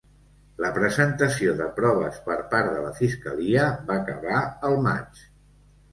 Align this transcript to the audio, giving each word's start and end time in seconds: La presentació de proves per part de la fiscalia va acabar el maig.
La 0.63 0.69
presentació 0.77 1.51
de 1.59 1.67
proves 1.75 2.17
per 2.29 2.37
part 2.55 2.71
de 2.77 2.81
la 2.87 2.95
fiscalia 3.03 3.67
va 3.91 3.99
acabar 4.03 4.43
el 4.71 4.79
maig. 4.87 5.25